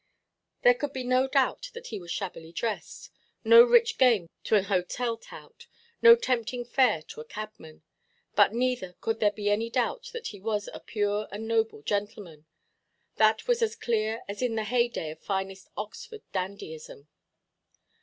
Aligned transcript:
There 0.63 0.73
could 0.73 0.93
be 0.93 1.03
no 1.03 1.27
doubt 1.27 1.69
that 1.75 1.85
he 1.89 1.99
was 1.99 2.09
shabbily 2.09 2.51
dressed, 2.51 3.11
no 3.43 3.61
rich 3.63 3.99
game 3.99 4.29
to 4.45 4.55
an 4.55 4.63
hotel–tout, 4.63 5.67
no 6.01 6.15
tempting 6.15 6.65
fare 6.65 7.03
to 7.03 7.21
a 7.21 7.25
cabman; 7.25 7.83
but 8.33 8.51
neither 8.51 8.93
could 8.99 9.19
there 9.19 9.29
be 9.31 9.51
any 9.51 9.69
doubt 9.69 10.09
that 10.11 10.29
he 10.29 10.39
was 10.39 10.67
a 10.73 10.79
pure 10.79 11.27
and 11.31 11.47
noble 11.47 11.83
gentleman; 11.83 12.47
that 13.17 13.47
was 13.47 13.61
as 13.61 13.75
clear 13.75 14.23
as 14.27 14.41
in 14.41 14.55
the 14.55 14.63
heyday 14.63 15.11
of 15.11 15.19
finest 15.21 15.67
Oxford 15.77 16.23
dandyism. 16.33 17.07